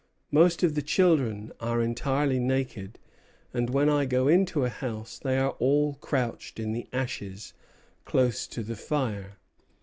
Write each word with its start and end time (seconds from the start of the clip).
Most 0.31 0.63
of 0.63 0.73
the 0.73 0.81
children 0.81 1.51
are 1.59 1.79
entirely 1.79 2.39
naked; 2.39 2.97
and 3.53 3.69
when 3.69 3.87
I 3.87 4.05
go 4.05 4.27
into 4.27 4.65
a 4.65 4.69
house 4.69 5.19
they 5.19 5.37
are 5.37 5.51
all 5.59 5.93
crouched 5.93 6.59
in 6.59 6.71
the 6.71 6.87
ashes, 6.91 7.53
close 8.03 8.47
to 8.47 8.63
the 8.63 8.75
fire. 8.75 9.37